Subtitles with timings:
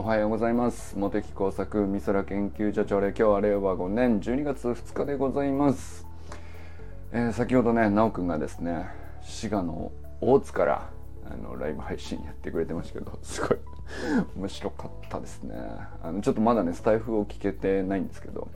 [0.00, 0.96] おはようございます。
[0.96, 6.06] 茂木工作美空研究所長で今日は令和5年12月2日でございます、
[7.12, 8.86] えー、先ほどね奈くんがですね
[9.20, 9.92] 滋賀の
[10.22, 10.90] 大津から
[11.30, 13.58] あのライブ配信やってくれてましたけどすごい
[14.36, 15.54] 面白かったですね。
[16.02, 18.48] あのちょっとまだねスタイフを聞けてないんですけど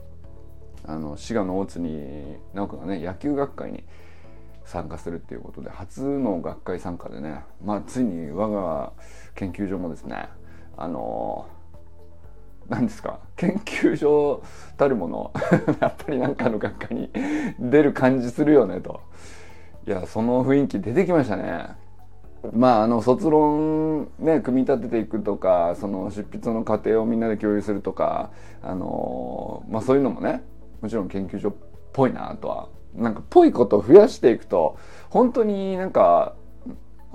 [0.83, 3.83] あの滋賀の大津に奈くんがね野球学会に
[4.63, 8.93] 参加するっていうことで初の学会参加でねまあついに我が
[9.35, 10.27] 研究所もですね
[10.77, 11.45] あの
[12.69, 14.41] 何ですか研究所
[14.77, 15.31] たるもの
[15.79, 17.11] やっぱり何かの学科に
[17.59, 19.01] 出る感じするよねと。
[19.87, 21.67] いやその雰囲気出てきましたね。
[22.53, 28.31] まああの卒論ね組み立てていくとかその執筆の過程をみんなで共有するとか
[28.61, 30.43] あのまあそういうのもね
[30.81, 31.53] もちろん研究所っ
[31.93, 34.77] ぽいなとはなんかぽいことを増やしていくと
[35.09, 36.35] 本当になんか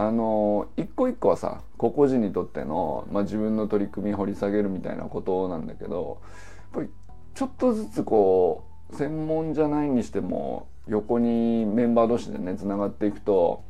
[0.00, 6.22] あの一個一個はさ個々人にとっての、まあ、自分の取り組み掘り下げるみたいなことなんだけど
[6.56, 6.88] やっぱり
[7.34, 13.62] ちょっとずつこう専門じゃないにしても横にメンバー同士でねつながっていくと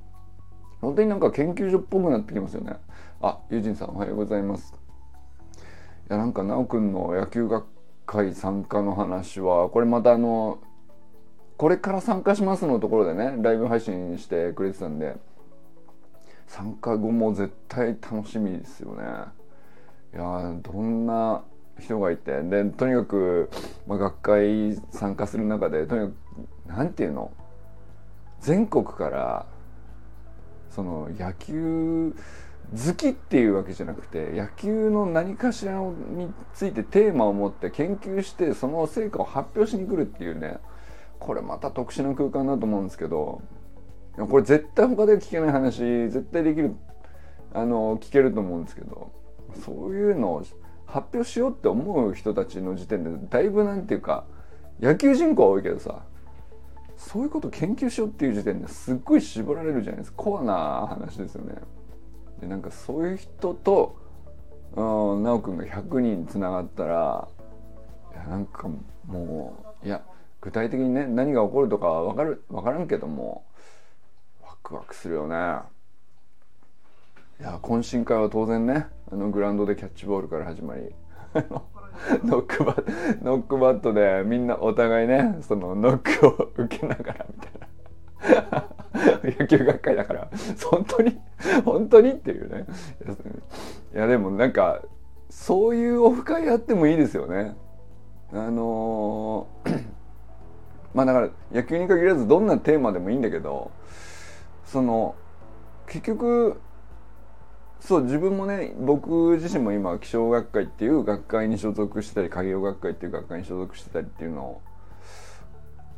[0.81, 2.77] 本当になんか研究所っぽくなってきますよね。
[3.21, 4.73] あ、ユジンさんおはようございます。
[6.09, 7.67] いやなんか奈くんの野球学
[8.07, 10.61] 会参加の話はこれまたあの
[11.57, 15.17] これから参加しますのところでねライブ配信してくれてたんで
[16.51, 19.05] 参加後も絶対楽しみですよね。
[20.13, 21.45] いやどんな
[21.79, 22.43] 人がいて。
[22.43, 23.51] でとにかく、
[23.87, 26.15] まあ、学会参加する中でとにかく
[26.67, 27.31] 何て言うの？
[28.41, 29.47] 全国から
[30.71, 32.17] その野球
[32.73, 40.59] 好きっていうわけじゃなくて野球の何かしらについてテーマを持って研究してその成果を発表しに来るっていうね
[41.21, 43.41] これまた特殊な空間だと思うんですけど
[44.17, 46.75] これ絶対他で聞けない話絶対できる
[47.53, 49.13] あの聞けると思うんですけど
[49.65, 50.45] そういうのを
[50.87, 54.25] 発表しようって思う人たちの時点でだいぶなんていうか
[54.81, 56.03] 野球人口は多いけどさ
[56.97, 61.55] そういうこと研究しようっていう時点ですっごい絞られるじゃないですかコアな話ですよね。
[62.41, 63.97] でなんかそういう人と
[64.75, 67.29] 奈くんが100人つながったら
[68.13, 68.69] いやなんか
[69.07, 70.03] もういや
[70.41, 73.45] 具体的にね何が起こるとかは分かる分からんけども
[74.71, 75.35] クワクするよね。
[77.41, 80.95] いや懇親会は当然ねあのグラウンドでキャッチボールから始まり
[82.25, 82.77] ノックバ
[83.23, 87.53] ノックバットでみんなお互いねそのノックを受けながらみたい
[88.51, 88.71] な。
[89.41, 90.31] 野球学会だから
[90.71, 91.21] 本当に
[91.65, 92.67] 本当にっていうね。
[93.95, 94.83] いやでもなんか
[95.31, 97.57] そういうオフ会あってもいいですよね。
[98.33, 99.85] あのー、
[100.95, 103.73] まあだから野球に限らずどんなテーマでもいいんだけど
[104.71, 105.17] その
[105.89, 106.61] 結局
[107.81, 114.61] そう自分もね僕自身も今気象学会っていう学会に所属したり影業学会っていう学会に所属してたりっていうの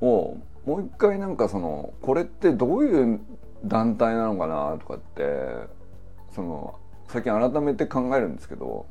[0.00, 3.20] をもう一回なんかそのこれってどういう
[3.64, 5.68] 団体なのかなとかって
[6.34, 6.74] その
[7.08, 8.86] 最近改めて考えるんですけど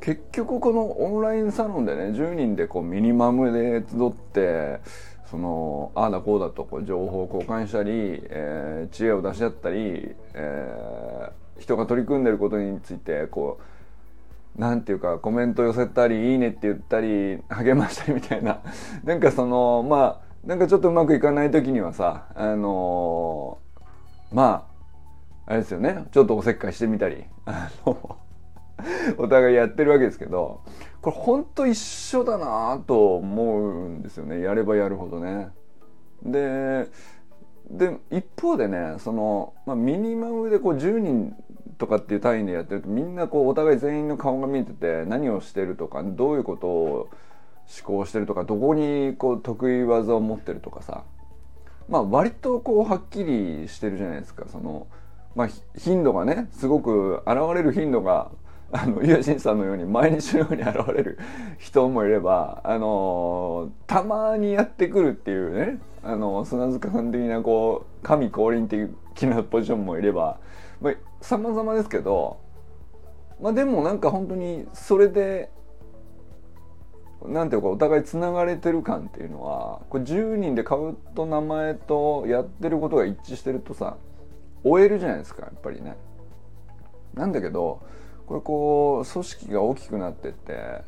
[0.00, 4.80] 結局このオンラインサロンでね10人でこうミニマムで集って
[5.30, 13.60] そのああだこうだとこう情報を交換したり、えー、知恵を出し合ったり、えー、人が取り組んでることについてこ
[14.56, 18.60] うなんていうかコメント寄せたり「いいね」って言ったり励ましたりみたいな。
[19.04, 24.66] なんかそのまあなんかちょっとうまくいかない時にはさあのー、ま
[25.46, 26.06] ああれですよね。
[26.10, 27.24] ちょっとおせっかいしてみたり。
[27.46, 28.16] あの
[29.18, 30.62] お互いやってるわけですけど
[31.02, 34.40] これほんと一緒だなと思うんですよね。
[34.40, 35.48] やればやるほどね。
[36.22, 36.88] で
[37.70, 41.34] で一方でねその、まあ、ミニマムでこう10人
[41.78, 47.08] とかっていう単位でやってるとみんなこうお互い全員の顔が見えてて何をしてるとかどういうことを
[47.82, 51.04] 思考してるとかどこにこう得意技を持ってるとかさ。
[51.90, 54.44] まあ割とこうはっきりしてるじゃないですか。
[54.48, 54.86] その、
[55.34, 58.30] まあ、頻度がねすごく現れる頻度が
[58.72, 61.18] あのユージンさんのように毎日のように現れる
[61.58, 70.38] 人もいればあのたまにやってくるっていうねあの砂塚さん的なこう神降臨的なポジションもいれば、
[70.80, 72.40] まあ、様々ですけど
[73.40, 75.50] まあでもなんか本当にそれで
[77.24, 83.96] なんていうかお互いつながれてる感っていうのはこれ10人で顔と名前とやってることが一致してるとさ
[84.62, 85.96] 終えるじゃないですかやっぱりね。
[87.14, 87.82] なんだけど
[88.30, 90.84] これこう組織が大きくなってって、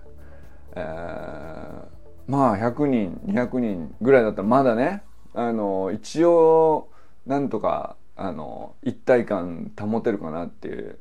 [0.77, 1.85] えー、
[2.29, 5.03] まあ100人200人ぐらいだったらまだね
[5.35, 6.89] あの一応
[7.27, 11.01] なんとかあの一体感保てるかなっていう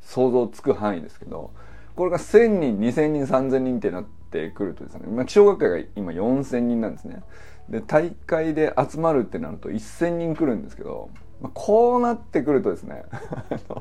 [0.00, 1.50] 想像つく範囲ですけど
[1.96, 7.22] これが1000人2000人3000人ってなってくるとですね、まあ、気象学会が今4000人なんですね。
[7.68, 13.04] で大会で集まるってなると1000人来るんですけど、まあ、こうなってくるとですね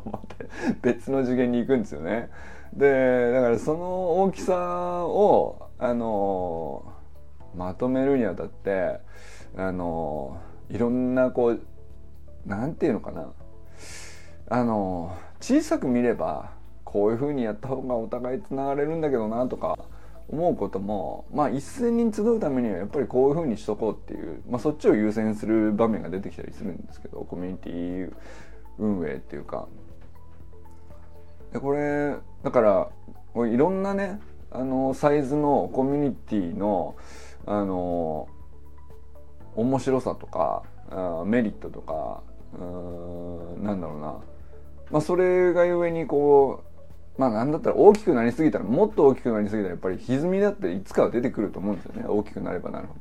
[0.81, 2.30] 別の次元に行くんですよね。
[2.74, 6.83] でだからその大きさをあの
[7.56, 9.00] まとめるにあたって
[9.56, 10.38] あの
[10.69, 11.59] いろんなこう
[12.45, 13.31] なんていうのかな。
[14.50, 16.51] あの小さく見れば
[16.86, 19.77] こういうふうにやった方がお互いつながれるんだけどなとか
[20.29, 28.13] 思うこともまあ一斉に集うためにはやっぱりこういうふうにしとこうっていう、まあ、そっちを優先する場面が出てきたりするんですけどコミュニティ
[28.77, 29.68] 運営っていうか。
[31.53, 32.89] でこれだから
[33.47, 34.19] いろんなね
[34.51, 36.95] あのサイズのコミュニティの
[37.45, 38.27] あの
[39.56, 42.21] 面白さとかあメリットとか
[42.59, 44.19] うんなんだろうな。
[44.91, 46.67] まあそれがゆえにこう
[47.18, 52.94] まあなんだったら大きくなりすぎたらもっと大きくなりすぎたらやっぱり歪みだっていつかは出てくると思うんですよね大きくなればなるほ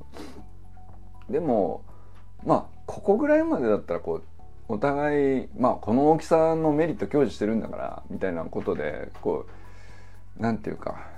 [1.29, 1.33] ど。
[1.33, 1.85] でも
[2.45, 4.23] まあここぐらいまでだったらこう
[4.69, 9.47] お互いまあこの大きさのメリット享受してるんだからみたいなことでこ
[10.39, 11.09] うなんていうか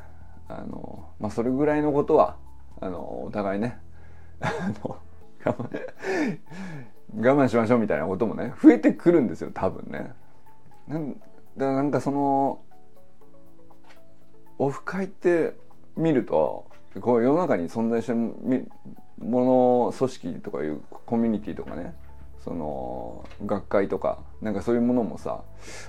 [0.48, 2.36] あのまあそれぐらいのことは
[2.80, 3.78] あのお互いね
[7.20, 10.12] 我慢しましょうみたいなこともね増えてくるんですよ多分ね。
[10.86, 11.16] なん
[11.56, 12.60] だなんかその
[14.58, 15.54] オフ会って
[15.96, 16.66] 見ると
[17.00, 18.18] こう世の中に存在してる
[19.18, 21.94] もの組織とかいうコミュニティとかね
[22.44, 25.42] その学会とかなんかそういうものもさ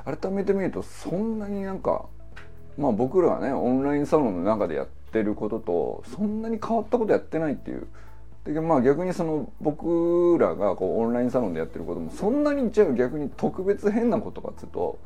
[0.05, 2.05] 改めて見るとそんなになんか
[2.77, 7.87] まあ僕らはねオンラインサロンの中でやってることとそんなに変わったことやってないっていう。
[8.45, 14.97] でまあ逆にその僕らがこうオンラインサロンでやってることもそんなにじゃあ逆に特別変なことかっつうと、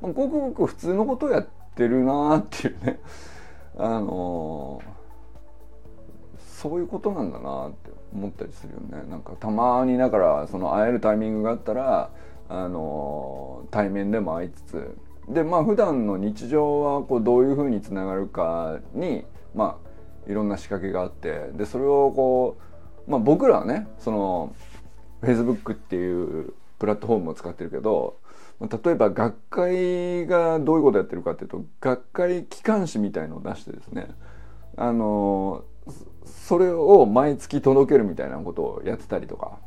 [0.00, 3.00] まあ、ごくごく普通のことをやってるなっていうね。
[3.78, 9.08] あのー、そういうことなんだなって思ったりするよね。
[9.08, 12.10] なんかたまにだからその会えるタイミングがあったら
[12.48, 14.96] あのー、対面でも会いつつ。
[15.28, 19.24] でまあ普段の日常はこうどういうふうにつながるかに
[19.54, 19.78] ま
[20.26, 21.50] あいろんな仕掛けがあって。
[21.54, 22.72] でそれをこう
[23.06, 24.54] まあ、僕らはねその
[25.22, 28.18] Facebook っていうプラットフォームを使ってるけど
[28.68, 34.08] 例えば学会がどういうことやってるかっていうと学会機関誌みたいのを出してですね
[34.76, 35.64] あの
[36.24, 39.58] それを毎月届けるみたいなことをやってたりとか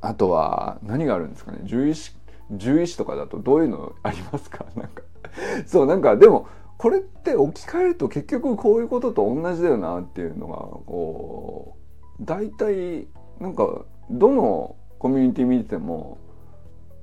[0.00, 2.14] あとは何があるんですかね獣医師
[2.50, 4.64] 獣医師とかだとどういうのありますか？
[4.76, 5.02] なんか
[5.66, 6.46] そうなんかでも
[6.78, 10.54] これって置き換えると結局こういうことと同じだよなっていうのが
[10.86, 11.76] こ
[12.20, 13.06] う大体
[13.38, 16.18] なんかどのコミュニティ見てても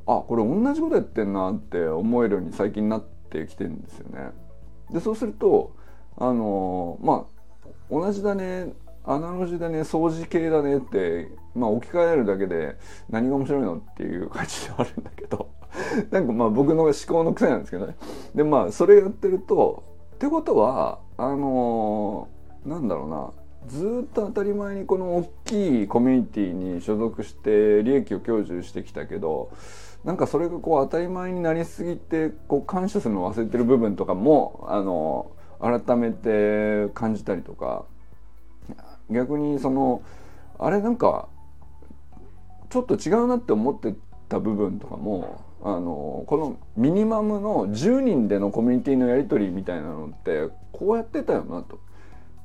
[0.08, 4.32] あこれ同じことやってんなって思えるように最近なってきてるんですよね。
[4.92, 5.76] でそうすると
[6.18, 8.74] あのまあ同じだね
[9.04, 12.78] アナロジーだね掃除系だねって、まあ、置き換えるだけで
[13.10, 15.50] 何が面白いのっていう感じではあるんだけど
[16.12, 17.96] なんかまあ僕の思考の癖なんですけどね
[18.36, 19.84] でまあそれやってると
[20.16, 23.32] ってことはあのー、なんだろうな
[23.68, 29.52] ずっと当たり前にこの大きいコミュニティに所属して利益を享受してきたけど
[30.04, 37.86] なんかそれがこう当たり前になりすぎてこう感謝するのを忘れてる部分とかもあの改めて感じたりとか
[39.10, 40.02] 逆にその
[40.60, 41.28] あれなんか
[42.70, 43.96] ちょっと違うなって思って
[44.30, 51.80] た部分とかもあのこのミニマムの10人でのコミュニティのやり取りみたいなのってこうやってたよなと。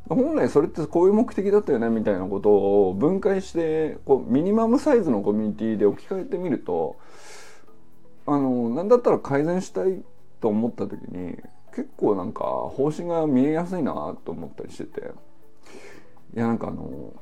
[0.08, 2.50] 本来それってこういう目的だったよねみたいなこと
[2.88, 6.96] を分解してこうミニマムサイズのコミュニティで置き換えてみると
[8.26, 10.02] あの何だったら改善したい
[10.40, 11.36] と思った時に
[11.74, 15.12] 結構なんか方針が見えやすいなと思ったりしてて
[16.34, 17.12] いやなんかあの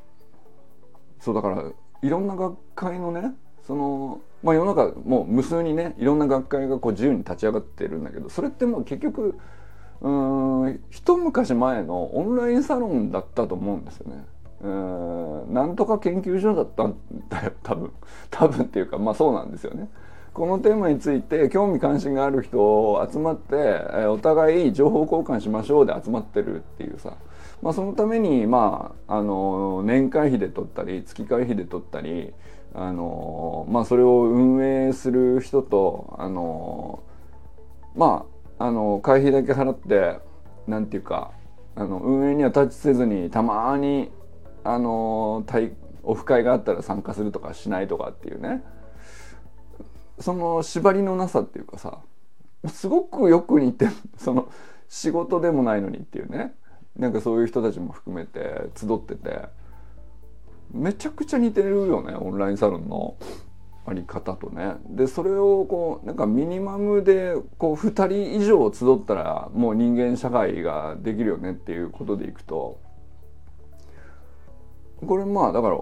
[1.18, 1.64] そうだから
[2.02, 3.34] いろんな学会のね
[3.66, 9.38] そのまあ世の中もう無数にねいろんな学会がこう自由に立ち上がってるんだけどそれってもう結局
[10.00, 14.24] うん一昔前のオンラインサロンだったと思うんですよね。
[14.62, 16.96] うんなんとか研究所だったん
[17.30, 17.92] だよ多分
[18.30, 19.88] 多分っていうかまあそうなんですよね。
[20.32, 23.56] このテーマについて興味関心がある人を集まって、
[24.06, 27.16] お互い情報交換しましょうで集まってるっていうさ、
[27.62, 32.32] まあ、そのために、まあ、あの年会費で取ったり月会費で取ったり
[32.74, 37.02] あの、まあ、それを運営する人とあの
[37.96, 38.24] ま
[38.58, 40.20] ああの会費だけ払って
[40.66, 41.32] なんていうか
[41.74, 44.10] あの運営にはタッチせずにたまに
[44.64, 45.44] あの
[46.02, 48.62] オフ会があったら参加するとかしないとかっていうね。
[50.20, 51.98] その縛りのなさっていうかさ
[52.68, 54.48] すごくよく似て その
[54.88, 56.54] 仕事でもないのにっていうね。
[56.96, 59.48] なんかそういう人たちも含めて集ってて。
[60.72, 63.16] めちゃくちゃ似てるよねオンラインサロンの
[63.86, 64.74] あり方とね。
[64.88, 72.78] でそれをこうなんかミニマムでこう2人以上集ったらもう人間社会ができるよねっていうことでいくと。
[75.06, 75.80] これまあだから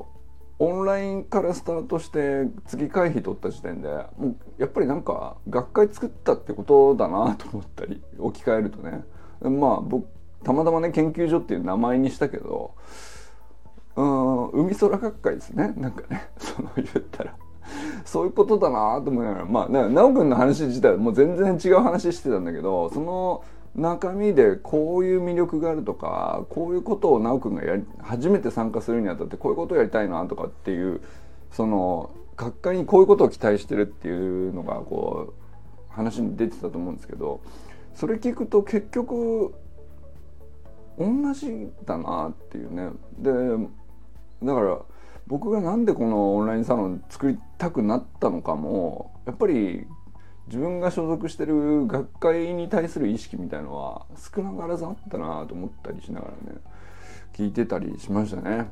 [0.60, 9.04] オンラインからスタートして月会費取った時点でもうやっぱりなんか学会作ったってことだなと思ったり 置き換えるとね。
[9.40, 10.08] まあ僕
[10.42, 12.72] たまたまね研究所っていう名前にしたけど
[13.94, 15.74] うん海空学会ですね。
[15.76, 17.34] なんかね その言ったら。
[18.04, 19.44] そういうことだなと思いながら。
[19.44, 23.44] まあね奈くんの話自体はもう全然違う話してたんだけどその
[23.74, 31.00] 中身でこういう魅力があるとかこういうことを奈くんがやり初めて参加するにあたってこういうことをやりたいなとかっていう
[31.52, 35.34] その学会にこういうことを期待してるっていうのがこ
[35.90, 37.40] う話に出てたと思うんですけど
[37.94, 39.54] それ聞くと結局
[40.98, 42.90] 同じだなっていうね。
[43.18, 43.30] で
[44.42, 44.78] だから
[45.26, 49.86] 僕がなんでこのオンラインサロン作りたくなったのかもやっぱり
[50.48, 56.58] 自分が所属してる学会に対する意識みたいのは少なからずあったなと思ったりしながらね
[57.34, 58.68] 聞いてたりしましたね。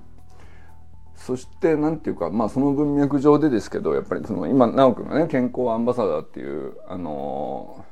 [1.15, 7.85] そして何ていうかまあその文脈上でですけどやっぱりその今直くんがね健康アンバサダーっていうあの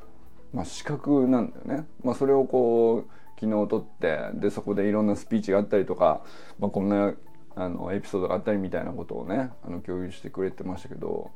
[0.53, 1.87] まあ資格なんだよね。
[2.03, 6.23] まあ、それをこう昨日取ってでそこでいろんなスピーチがあったりとか、
[6.59, 7.15] まあ、こんな
[7.57, 11.31] あのエピソードがあったりみたいなことをねあの共有してくれてましたけど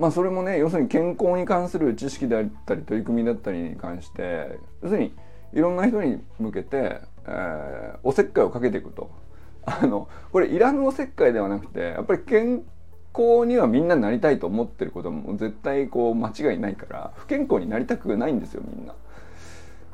[0.00, 5.14] まあそれもね要するに健康に関する知識であったり取り組みだったりに関して要するに
[5.52, 9.10] いろんな人に向けて、えー、おせっかいをかけていくと。
[9.66, 12.64] あのこれいらぬおせっかいではなくてやっぱり健
[13.14, 18.94] 康にはみんななりたいと思ってることも絶対こう間違いないから不健康になりたくないんですよみんな。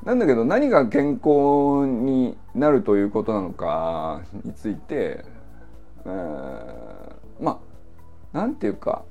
[0.04, 5.24] なんだけど何が健康になるということなのかについて、
[6.04, 7.60] えー、ま
[8.32, 9.04] あなんていうか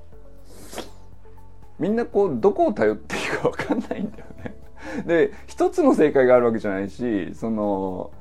[1.80, 4.56] みんなこうどこを頼っていいか分かんないんだよね。
[5.06, 8.12] で一つの正解があるわけじゃないしその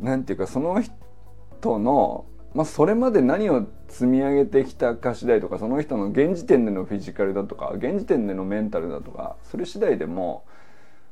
[0.00, 10.44] なんていうかその人の、まあ、それまで何を積み上げてきたか次第とかその人の現時点でのフィジカルだとか現時点でのメンタルだとかそれ次第でも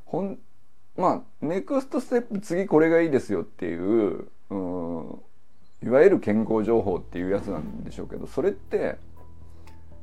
[0.05, 0.39] ほん
[0.97, 5.23] まあネクストステップ次これがいいですよっていううん
[5.85, 8.97] いわゆる健康情報っていうやつなんでしょうけどそれって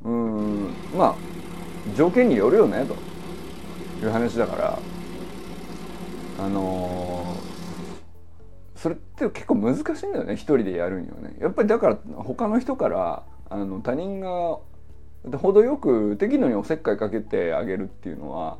[0.02, 1.14] うんまあ
[1.96, 2.94] 条件によるよねと。
[4.02, 4.78] いう話だから。
[6.38, 11.36] あのー、それって結構難しいんだよね一人でやるにはね。
[11.38, 14.58] やっぱりだから他の人からあの他人が
[15.36, 18.56] 程よく適度におせっかいかけてあげるっていうのは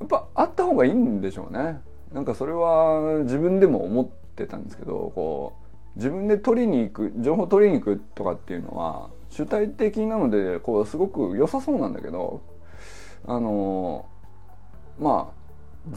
[0.00, 1.80] やっぱあった方がいいんでしょうね。
[2.12, 5.54] なんかそれは自分でも思ってたんですけどこ
[5.94, 12.40] う自分で取りに行く情報取りに行くとかっていうのは主体的なのでこうすごく良さそうなんだけど
[13.26, 14.06] あの
[15.00, 15.44] まあ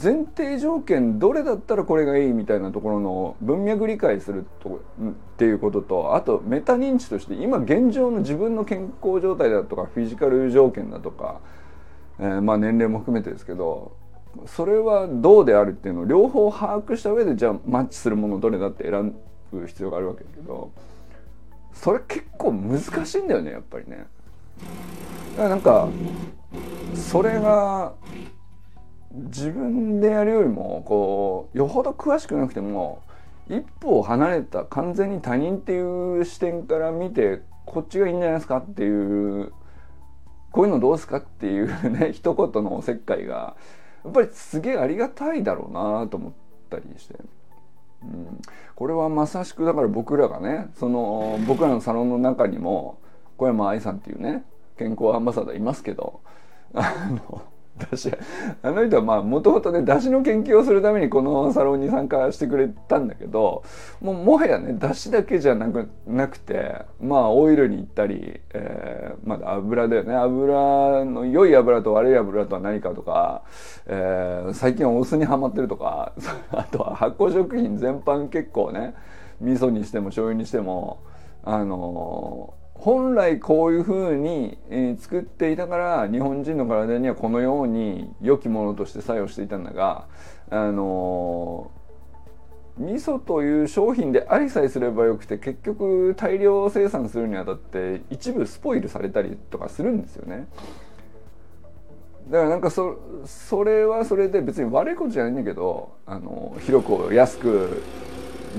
[0.01, 11.39] 前提条件どれだったらこれがいいみたいなところの文脈理解するとっていうこととあとメタ認知として今現状の自分の健康状態だとかフィジカル条件だとか、
[12.19, 13.95] えー、まあ年齢も含めてですけど
[14.47, 19.15] それはどうであるっていうのを両方把握した上でじゃあマッチするものどれだって選
[19.51, 20.71] ぶ必要があるわけだけど。
[21.73, 24.05] それ結構難しいんだよねやっぱりね。
[25.37, 25.89] だからなんか
[26.93, 27.93] それが
[29.13, 33.01] 自分でやるよりもこうよほど詳しくなくても
[33.49, 39.51] 一歩離れた完全に他人っていう視点から見てこっちがいいんじゃないですかっていう
[40.51, 43.55] こういうのどうすかっていうね 一言のおせっかいが
[44.03, 46.31] やっぱりすげえありがたいだろうなと思っ
[46.69, 47.15] たりして。
[48.03, 48.41] うん、
[48.75, 52.99] これはまさしくだから僕らがねその僕らのサロンの中にも
[53.37, 54.43] 小山愛さんっていうね
[54.77, 56.21] 健康アンバサダーいますけど
[56.73, 57.43] あの
[57.79, 58.11] 私
[58.63, 63.63] あの人はまあもともとね出汁の研究をするためにこのサロンに参加してくれたんだけど
[64.01, 70.15] もうもはやね出汁だけじゃなくなくてまあオイルに行ったり、えー、まだ油だよね。
[70.15, 73.43] 油の良い油と悪い油とは何かとか、
[73.85, 76.13] えー、最近はお酢にはまってるとか
[76.51, 78.95] あとは発酵食品全般結構ね
[79.39, 80.99] 味噌にしても醤油にしても
[81.43, 90.05] あのー本来こういうふうに、えー、作っていたから日本人の体にはこのように良きものとして作用していたんだが
[90.49, 91.71] あの、
[92.77, 100.47] 味噌という商品でありさえすればよくて結局大量生産するにあたって一部スポイルされたりとかするんですよね。
[102.29, 107.81] だからなんかそそれはそれで別に悪いことじゃないんだけどあの広く安く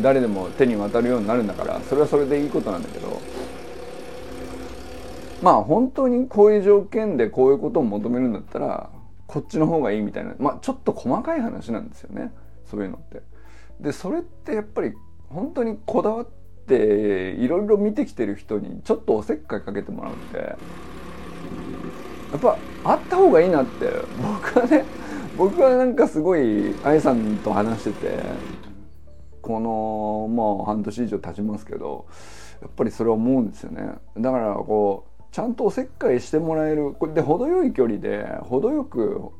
[0.01, 3.21] 誰でも手に渡るようになるんだからそれはそれでいいことなんだけど
[5.43, 8.91] まあ本当にこういう条件でこういうことを求めるんだったら
[9.27, 12.33] こっちの方がいいみたいなまあちょっと細かい話なんですよね
[12.65, 13.23] そういうのって。
[13.81, 14.93] でそれってやっぱり
[15.29, 16.29] 本当にこだわっ
[16.67, 20.57] ていろいろ見てきてる人にちょっとおせっかいかけてもらうってや
[22.37, 23.91] っぱあった方がいいなって
[24.21, 24.85] 僕はね
[25.37, 28.19] 僕はなんかすごい愛さんと話してて
[29.41, 32.07] このもう半年以上経ちますけど
[32.61, 36.93] やっぱりそれは思うんですよねだからこうちゃんとおせっかいしてもらえる。
[36.93, 39.31] これで程よい距離で程よく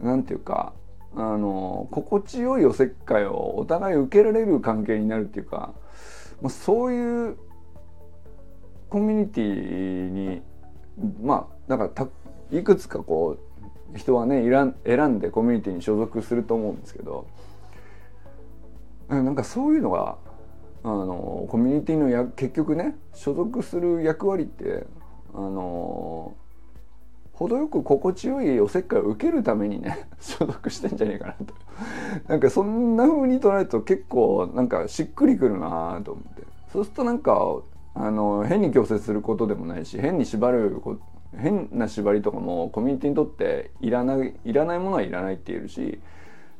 [0.00, 0.72] なんていうか
[1.16, 5.74] あの心地よいおせっかいをお互い受けられる関係になるっていうか、
[6.42, 7.36] まあ、そういう
[8.88, 10.42] コミュニティに
[11.22, 11.90] まあだか
[12.52, 13.38] らいくつかこ
[13.92, 14.42] う人はね
[14.84, 17.26] 選んでコミュニティに所属すると思うんですけど
[19.08, 20.16] なんかそういうのが
[20.82, 24.86] あのコミュニティのや結局ね所属する役割って
[25.34, 26.34] あの
[27.32, 31.54] 程よく心地よいおせっかいを受けるためにね 所属してんじゃねえかなと。
[32.28, 36.42] なんかそんな風に捉えると結構なんかしっくりくるなと思って。
[36.72, 37.62] そうするとなんか
[37.94, 40.80] あの変に強制することでもないし変に縛る
[41.36, 46.00] 変な縛りとかもコミュニティにとっていらないいらないものはいらないって言えるし、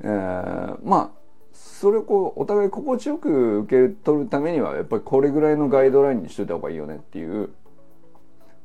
[0.00, 7.50] えー、まあそれをこうお互い心地よく受け取るためにはやっぱりこれぐらいのガイドラインにしといた方がいいよねっていう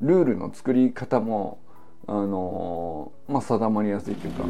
[0.01, 1.59] ルールの作り方も
[2.07, 4.43] あのまあ定まりやすいというか。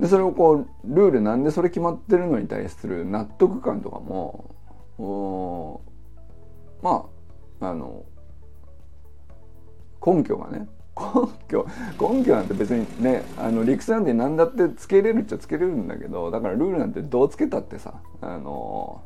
[0.00, 5.82] でそれをこうルールなんでそれ決まってるのに対する納得感とかも
[6.82, 7.06] ま
[7.60, 8.04] ああの
[10.04, 11.66] 根拠がね 根拠
[12.00, 19.02] 根拠なんて別にねあの理屈なんて何だってつけれるっちゃつけれるんだけどだからルールなんてどうつけたってさあの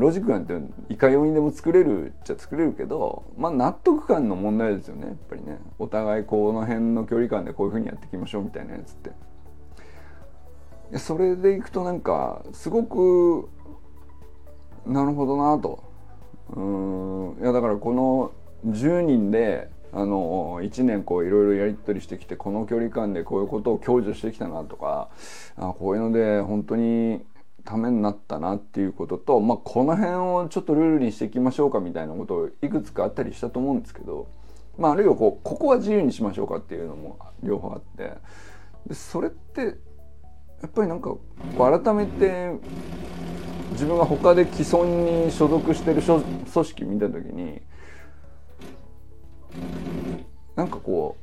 [0.00, 0.54] ロジックなんて
[0.88, 5.06] いかようにでも作れるっちゃ作れるけどまあ納得感の問題ですよね。
[5.06, 5.58] やっぱりね。
[5.78, 9.12] お互いこの辺の距離感でこういうふうにやっていきましょうみたいなやつって。
[10.98, 13.48] それでいくとなんかすごく
[14.86, 15.84] なるほどなと。
[16.50, 17.42] うん。
[17.42, 18.32] いやだからこの
[18.66, 25.08] 10人であの1年こういろいろやり取りしてきてこの距離感でこういうことを享受してきたなとか
[25.56, 27.22] あこういうので本当に
[27.64, 34.28] ためになったなっていうことと、まあ、この辺をちょっとルールにしていきましょうかみたいなことをいくつかあったりしたと思うんですけど、
[34.78, 38.14] まあ、あるいはこうここは自由にしましょうかっていうのも両方あって
[38.86, 41.16] でそれってやっぱりなんか
[41.58, 42.52] 改めて
[43.72, 47.62] 自分が他で既存に所属してる組織見た時に
[50.56, 51.16] なんかこ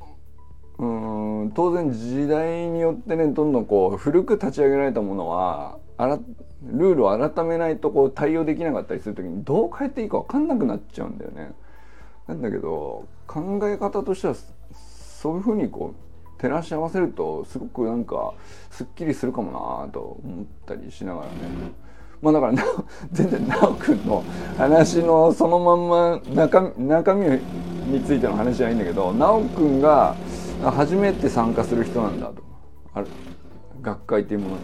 [0.80, 6.20] ううん当然時代によってねどんどんこう古く立ち上げられたものはあら
[6.64, 11.54] ルールを改めないとこう対応できなかったりする時にどう変えていいか分かんなくなっちゃうんだよね。
[12.28, 14.36] なんだけど考え方としては
[14.74, 18.34] そういうふうにこう照らし合わせるとすごくなんか
[18.70, 19.52] すっきりするかも
[19.86, 21.32] なと思ったりしながらね。
[22.22, 22.54] まあだから
[23.12, 24.24] 全然奈くんの
[24.58, 27.40] 話のそのまんま中中身
[27.92, 30.16] についての話じゃないんだけど奈くんが
[30.64, 32.44] 初めて参加する人なんだと
[32.94, 33.08] ある
[33.82, 34.62] 学会っていうものに。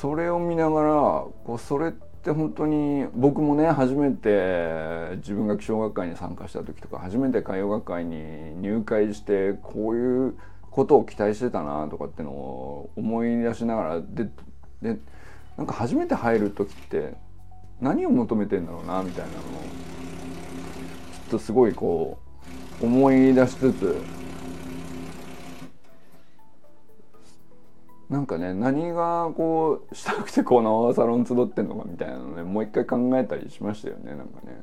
[0.00, 0.92] それを見ながら
[1.44, 10.38] こうそれって本当に僕もね初めて自分が気象学会に参加した時とか初めて海洋学会に入会してこういう
[10.70, 14.30] ことを期待してたなとかってのを思い出しながらで
[14.80, 14.96] で
[15.58, 17.12] なんか初めて入る時って
[17.82, 19.50] 何を求めてんだろうなみたいなのをちょ
[21.26, 22.18] っとすごいこ
[22.80, 23.96] う思い出しつつ
[28.10, 34.60] なんかね何がこうしたくてこのサロン集ってんのかみたいなのねもう一回考えたりしましたよねなんかね。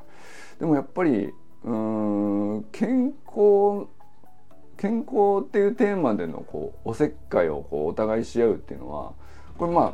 [0.59, 1.33] でもやっぱり
[1.63, 3.87] うん健康
[4.77, 9.13] 健康っていうテーマでのこうおせっかいをこうお互いし合うっていうのは
[9.57, 9.93] これまあ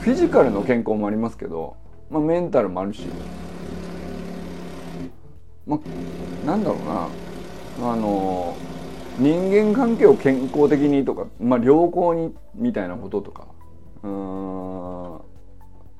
[0.00, 1.76] フィジカルの健康もありますけど、
[2.10, 3.06] まあ、メンタルもあるし、
[5.66, 7.08] まあ、なんだろうな
[7.92, 8.56] あの
[9.18, 13.46] 人間関係を健康的にとか、まあ、良好にみたいなこととか。
[14.02, 15.20] うん。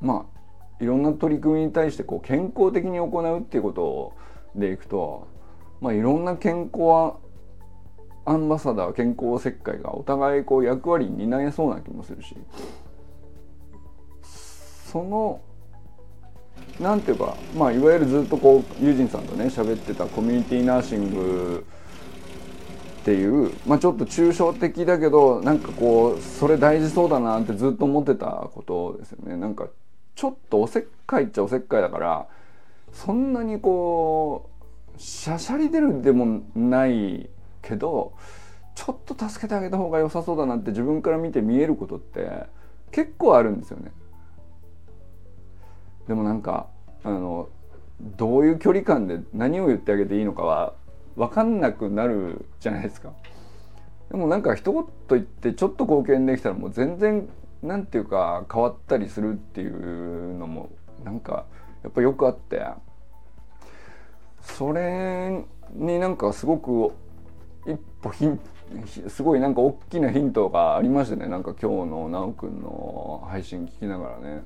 [0.01, 0.33] まあ
[0.83, 4.15] いろんな取り組みに対してこう健康的に行うっていうこと
[4.57, 5.29] でいくと、
[5.81, 7.15] まあ、いろんな健康
[8.25, 12.37] アンバサダー健康切開がお互いこう役割に担えそうな気もするし。
[14.93, 15.41] その
[16.79, 21.65] なんていうかまあいわゆるずっとこうユージンさんとね喋ってたコミュニティナーシング
[23.03, 29.67] っていう、まあ、ちょっと抽象的だけどなんかこうそれ大事そうだなってずっと思ってたことですよねなんか
[30.15, 32.29] ちょっとおせっかいっちゃおせっかいだから
[32.93, 34.49] そんなにこ
[34.97, 37.29] うしゃしゃり出るでもない
[37.61, 38.13] けど
[38.77, 42.45] ちょっと助けてあげた方が良さそうだなって自分から見て見えることって
[42.93, 43.91] 結構あるんですよね。
[46.07, 46.69] でもなんか
[47.03, 47.49] あの
[48.01, 50.75] どういう距離感で何を言ってあげていいのかは
[51.17, 53.13] 分かんなくなるじゃないですか。
[54.11, 57.29] でもなんか一言言ってちょっと貢献できたらもう全然
[57.63, 60.71] なんていうか変わったりするっていうのも
[61.05, 61.47] なんか
[61.83, 62.65] やっぱよくあって。
[64.43, 66.93] それになんかすごく
[67.65, 68.41] 一歩ヒン
[69.09, 71.29] すごいなんか大きなヒントがありましたね。
[71.29, 74.43] なんか今日の奈くんの配信聞きながらね。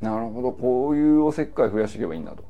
[0.00, 2.44] なるほどこういうおせっかい増やしていけばいいんだと。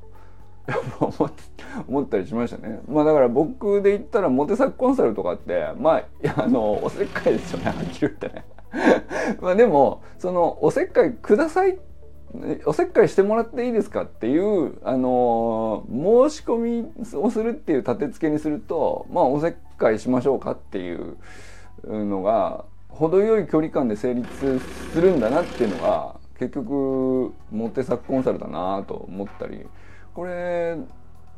[1.88, 2.80] 思ったりしましたね。
[2.88, 8.44] まあだから僕で言ったらモテ作コンサルとかってまああのおせっかいですよねはっきり言ってね。
[9.40, 11.78] まあでもそのおせっかいください
[12.66, 21.16] おせっかいしてもらっていいですかっていうあの申し込みをするっていう立て付けにするとまあおせっかいしましょうかっていう
[21.86, 29.66] のが程よい距離感で成立するんだなっていうのが結局モテ作コンサルだなと思ったり
[30.14, 30.76] これ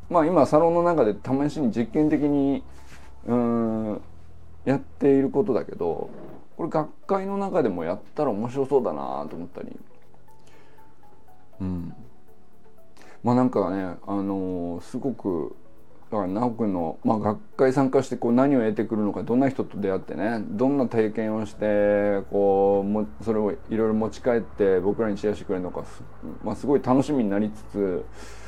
[0.09, 2.63] まあ今サロンの中で試しに実験的に
[3.25, 4.01] うん
[4.65, 6.09] やっていることだけど
[6.55, 9.77] これ学会の中でもやったら面白そうだなと思ったり。
[11.59, 11.93] うん。
[13.23, 15.55] まあなんかねあのー、すごく
[16.11, 25.83] だから直くんの、まあ、学会参加してこう何を得てくるのかどんな人と出会ってねどんな体験をしてこうもそれをいろいろ持ち帰って僕らにシェアしてくれるのか、
[26.43, 28.46] まあ、すごい楽しみになりつつあ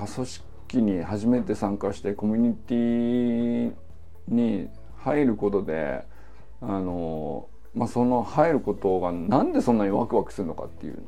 [0.00, 3.72] 組織に初めて参加してコミュニティ
[4.28, 6.04] に入ることで
[6.60, 11.02] あの、まあ、その入ることがなんでそんなにワクワクするのかっていう。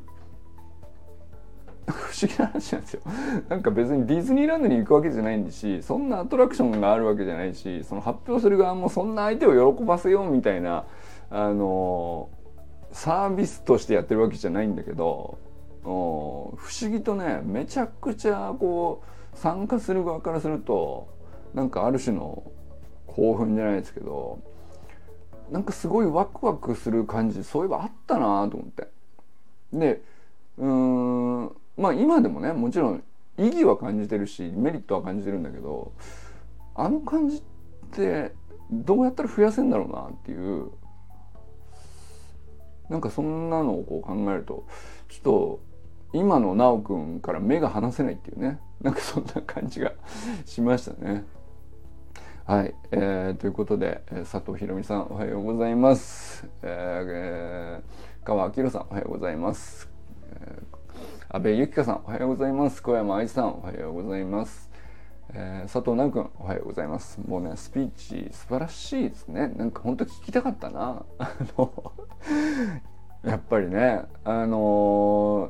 [1.87, 3.01] 不思議な話なんですよ。
[3.47, 10.85] なんか別にディズニーランドに行くわけじゃないんしそんなアトラクションがあるわけじゃないしその発表する側もそんな相手を喜ばせようみたいな
[11.29, 12.29] あの
[12.91, 15.37] サービスとしてやってるわけじゃないんだけど
[15.87, 21.07] 不思議とねめちゃくちゃこう参加する側からすると
[21.53, 22.51] なんかある種の
[23.07, 24.39] 興奮じゃないですけど
[25.49, 28.87] なんかすごいワクワクする感じそういえばあったなと思って。
[29.73, 30.01] で
[30.57, 33.03] うんまあ今でもねもちろん
[33.37, 35.91] 意義は感じてるしメリットは感じてるんだけど
[36.75, 37.41] あの感じっ
[37.91, 38.33] て
[38.71, 40.71] どうやったら増やせんだろうなっていう
[42.89, 44.65] なんかそんなのをこう考えると
[45.09, 45.66] ちょっと
[46.13, 48.59] 今の奈くんから目が離せないっていうね。
[48.81, 49.91] なんかそんな感じが
[50.45, 51.25] しましたね。
[52.45, 56.47] はい、えー、ということで佐藤ひろみさんおはようございます。
[56.61, 59.89] えー、川明さんおはようございます。
[60.31, 60.77] えー
[61.29, 62.81] 安倍由紀香さんおはようございます。
[62.81, 64.71] 小山愛さんおはようございます、
[65.33, 67.19] えー、佐藤直君おはようございます。
[67.27, 69.49] もうねスピーチ素晴らしいですね。
[69.49, 71.03] なんか本当聞きたかったな。
[71.19, 71.91] あの
[73.25, 75.49] やっぱりねあの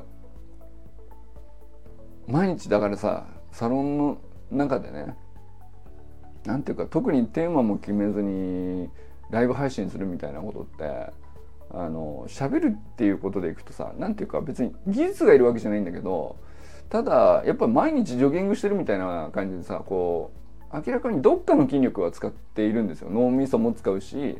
[2.28, 4.18] 毎日だからさサロンの
[4.50, 5.16] 中でね
[6.44, 8.88] なんていうか特にテーマも決めずに
[9.30, 11.12] ライブ配信するみたいなことって
[11.70, 16.36] あの喋るっていうことでいくとさ何ていうか別に技術がいるわけじゃないんだけど
[16.88, 23.08] ただやっぱり毎日ジョギングしてるみたいな感じでさこう明らかにどっかの筋力は使っているんですよ。
[23.10, 24.38] 脳みそも使うし、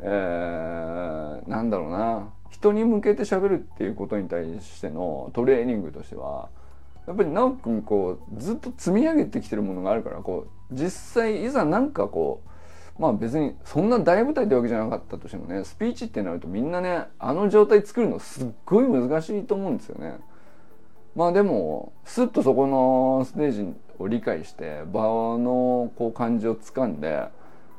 [0.00, 2.32] えー、なんだろうな。
[2.50, 6.48] 人に向けて喋るっていうことに対してのトレーニングとしては
[7.08, 12.42] やっぱり直くんこうずっと積み上げてきてるものがあるからこう実際いざなんかこ
[12.98, 20.18] うまあ別にそんな大舞台ってわけじゃなかったとしてもねスピーチってなるとみんなねあの状態作るのすっごい難しいと思うんですよね。
[21.16, 27.28] まあでもスッとそこのステージを理解して場のこう感じをつかんで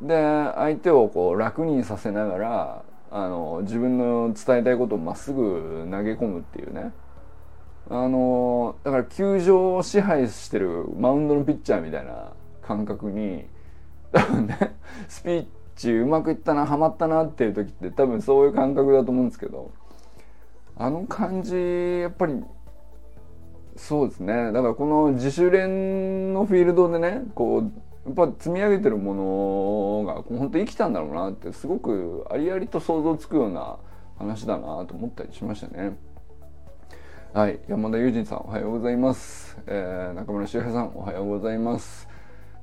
[0.01, 0.15] で
[0.55, 6.91] 相手をこう楽にさせながらあの自分の伝えたいことをまっすぐ投げ込むっていうね
[7.89, 13.45] あのだから球場を支配してるマウンドのピッチャーみたいな感覚に
[14.12, 14.75] 多分ね
[15.10, 19.71] スピーチうまくいったなハマったなっていう時って多分そういう感覚だと思うんですけど
[20.78, 22.43] あの感じやっぱり
[23.75, 27.71] そうですねだからこの自主練のフィールドでねこう
[28.06, 33.78] やっぱ積み上げてるものが本当生きたんだろうなってすごくありありと想像つくような
[34.17, 35.97] 話だなと思ったりしましたね。
[37.31, 37.59] はい。
[37.67, 42.07] 山田裕二さんおはようございます、えー、中村修平さんおはようございます。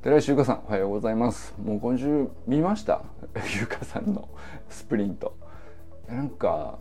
[0.02, 1.54] 寺井修香さんおはようございます。
[1.62, 3.02] もう今週見ました？
[3.60, 4.28] 優香さんの
[4.68, 5.36] スプリント。
[6.08, 6.80] なんか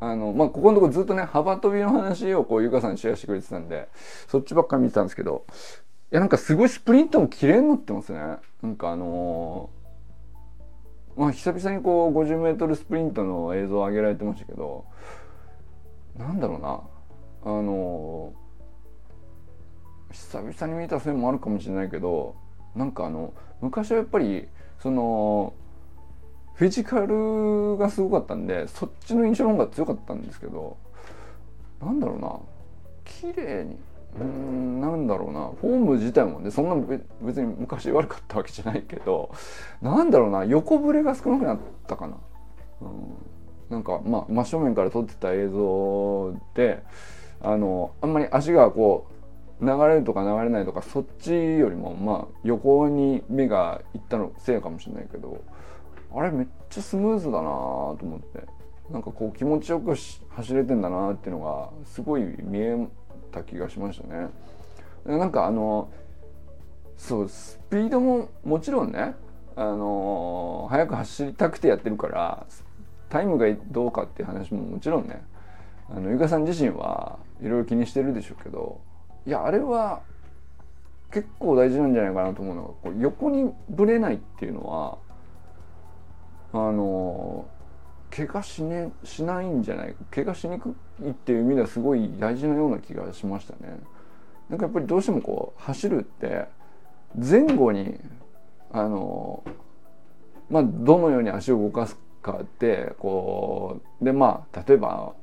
[0.00, 3.88] あのまあここのとこずっとね幅跳びの話をこう優香さんにシェアしてくれてたんで
[4.26, 5.44] そっちばっかり見てたんですけど
[6.10, 8.18] いやなんかすごいスプリントも綺麗になってますね。
[8.62, 14.86] なんかあのー、まあ久々にこう 50m スプリントの映像を上げられてましたけど
[16.16, 16.80] なんだろうな。
[17.44, 18.32] あの、
[20.12, 22.34] 久々に見たせいもあるかもしれないけど
[22.74, 24.48] なんかあの昔はやっぱり
[24.80, 25.54] その
[26.54, 30.76] フィジカルがすごかったんでそっちの印象の方が強かったんですけど
[31.80, 32.38] なんだろうな
[33.04, 33.76] 綺麗に
[34.20, 39.32] うんなんだろうなフォーム自体もねそんな別に昔悪かったわけじゃないけど
[39.80, 42.16] なんだろうな横ぶれが少なくなったかな、
[42.82, 43.14] うん、
[43.70, 46.82] なんかまあ真正面から撮ってた映像で
[47.42, 49.06] あのあんまり足がこ
[49.60, 55.42] う流れるとか流れないとかそっちよりもまあ横に目がいったのせいかもしれないけど
[56.14, 58.46] あれめっちゃスムーズだなと思って
[58.90, 62.76] なんかこう気持ちよく走れてんだなっていうのがすごい見え
[63.30, 64.28] た気がしましたね。
[65.04, 65.88] なんかあの
[66.96, 69.14] そうスピードももちろんね
[69.56, 72.46] あの速く走りたくてやってるから
[73.08, 75.22] タイムがどうかっていう話ももちろんね
[75.94, 78.80] あのゆかさん自身はいろいろ気にしてるでしょうけど
[79.26, 80.02] いやあれは
[81.10, 84.98] 結構大事なんじゃないかなと思うのがこう横にぶれないっていうのは
[86.52, 87.48] あの
[88.10, 93.78] 怪我し,、ね、しないんじゃない怪我しにくいっていう意味ではすごい大事なような気がしましたね。
[94.48, 96.46] なんかやっぱりどうしてもこう走るって
[97.16, 98.00] 前後に
[98.72, 99.44] あの
[100.48, 105.14] まあどのように足を動かすかってこうでまあ例えば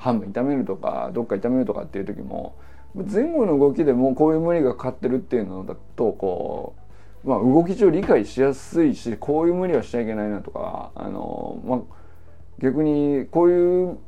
[0.00, 2.56] ハム痛めるとかどっか痛めるとかっていう時も
[2.94, 6.74] 前後の動きでもこういう無理がかかってるっていうのだとこ
[7.24, 11.80] う、まあ、動き上理解しやすいしこういう無理はしちゃいけないなとかあの、まあ、
[12.60, 13.98] 逆にこういう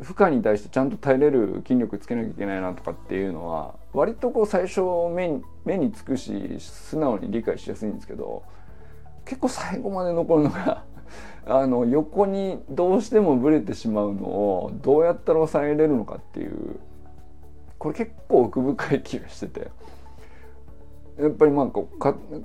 [0.00, 4.80] 負荷に対してちゃんと耐えれる筋力つけなきゃいけないなとかっていうのは割とこう最初
[5.14, 8.44] 目に目につくし素直に理解しやすいんですけど
[9.26, 10.84] 結構最後まで残るのが
[11.46, 16.78] あの横にどうしてもブレてしまうのをどうやったら抑えれるのかっていう
[17.78, 19.70] これ結構奥深い気がしてて
[21.18, 21.98] やっぱりまあこう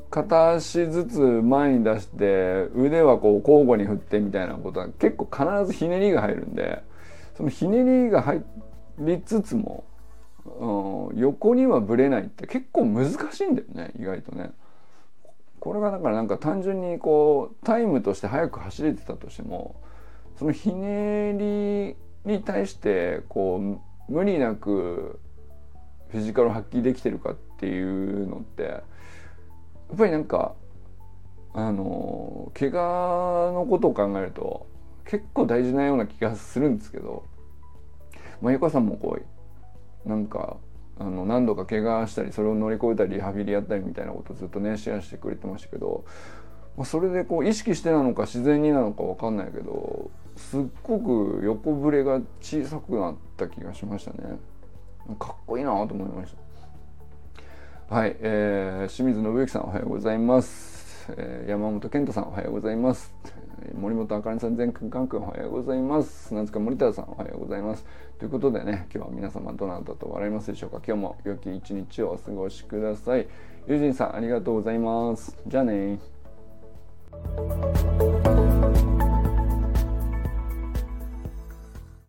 [0.10, 6.82] 片足ずつ前に出して腕はこう交互に振ってみたいなことは結構必ずひねりが入るんで
[7.36, 8.44] そのひねりが入
[9.00, 9.84] りつつも、
[10.46, 14.52] うん、横にはぶれないって結構難しいんだよね意外とね。
[15.64, 19.82] これがだからなんか単純にこうタイムとして速く走れてたとしても
[20.38, 21.96] そのひねり
[22.30, 25.22] に対してこう無理なく
[26.10, 28.84] フィジカルを発揮できてるかっていうのってや
[29.94, 30.54] っぱりなんか
[31.54, 34.68] あの怪我のことを考えると
[35.06, 37.24] 結構大事なような気がするんですけど、
[38.42, 39.18] まあ、ゆかさんもこ
[40.06, 40.58] うなんか
[41.00, 46.06] あの何度か怪我したりそれを乗り越えたりリハビリやったりみたいなことをずっとねシェアしてくれてましたけど、
[46.78, 54.38] まあ、それでこう意識してなのか自然になのか分かんないけどすっごく横ぶれが小さくなった気がしましたね。
[55.20, 56.34] かっこいいなと思いまし
[57.90, 57.96] た。
[57.96, 63.14] はい、えー、清水信之さんおはようございます、えー、山本健太さんおはようございます。
[63.74, 66.28] 森本あかねさん全くんかんくんおはようございます。
[66.30, 67.86] 砂塚森田さんおはようございます。
[68.20, 70.82] ということでね今日は皆様どなたと笑いますでしょうか。
[70.86, 73.28] 今日も良き一日をお過ごしください。
[73.68, 75.38] 友人さんありがとうございます。
[75.48, 76.00] じゃあね